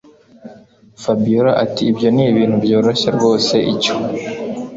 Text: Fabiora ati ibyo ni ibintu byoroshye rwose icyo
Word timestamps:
Fabiora 1.03 1.51
ati 1.63 1.81
ibyo 1.91 2.07
ni 2.15 2.23
ibintu 2.31 2.55
byoroshye 2.63 3.07
rwose 3.17 3.55
icyo 3.73 3.95